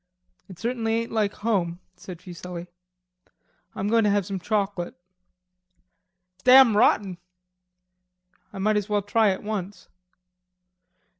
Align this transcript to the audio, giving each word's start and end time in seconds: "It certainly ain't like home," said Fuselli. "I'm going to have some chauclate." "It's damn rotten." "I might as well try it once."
"It 0.49 0.57
certainly 0.57 0.93
ain't 0.95 1.11
like 1.11 1.31
home," 1.31 1.79
said 1.95 2.23
Fuselli. 2.23 2.65
"I'm 3.75 3.87
going 3.87 4.03
to 4.03 4.09
have 4.09 4.25
some 4.25 4.39
chauclate." 4.39 4.95
"It's 6.33 6.43
damn 6.43 6.75
rotten." 6.75 7.19
"I 8.51 8.57
might 8.57 8.77
as 8.77 8.89
well 8.89 9.03
try 9.03 9.29
it 9.29 9.43
once." 9.43 9.89